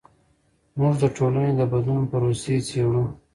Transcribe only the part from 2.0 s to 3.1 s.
پروسې څیړو.